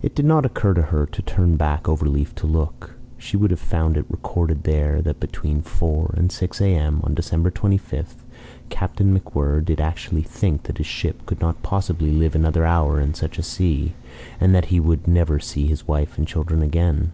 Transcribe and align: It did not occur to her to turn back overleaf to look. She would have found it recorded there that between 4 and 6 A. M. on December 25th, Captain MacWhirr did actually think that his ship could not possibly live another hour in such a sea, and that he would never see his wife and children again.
It 0.00 0.14
did 0.14 0.24
not 0.24 0.46
occur 0.46 0.72
to 0.72 0.80
her 0.80 1.04
to 1.04 1.20
turn 1.20 1.56
back 1.56 1.86
overleaf 1.88 2.34
to 2.36 2.46
look. 2.46 2.94
She 3.18 3.36
would 3.36 3.50
have 3.50 3.60
found 3.60 3.98
it 3.98 4.06
recorded 4.08 4.62
there 4.62 5.02
that 5.02 5.20
between 5.20 5.60
4 5.60 6.14
and 6.16 6.32
6 6.32 6.60
A. 6.62 6.74
M. 6.74 7.02
on 7.04 7.12
December 7.12 7.50
25th, 7.50 8.14
Captain 8.70 9.14
MacWhirr 9.14 9.62
did 9.62 9.78
actually 9.78 10.22
think 10.22 10.62
that 10.62 10.78
his 10.78 10.86
ship 10.86 11.26
could 11.26 11.42
not 11.42 11.62
possibly 11.62 12.10
live 12.12 12.34
another 12.34 12.64
hour 12.64 12.98
in 12.98 13.12
such 13.12 13.38
a 13.38 13.42
sea, 13.42 13.92
and 14.40 14.54
that 14.54 14.64
he 14.72 14.80
would 14.80 15.06
never 15.06 15.38
see 15.38 15.66
his 15.66 15.86
wife 15.86 16.16
and 16.16 16.26
children 16.26 16.62
again. 16.62 17.12